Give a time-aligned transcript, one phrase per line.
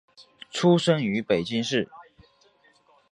[0.49, 1.87] 出生于北京市。